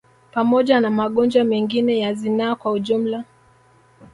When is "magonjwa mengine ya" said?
0.89-2.13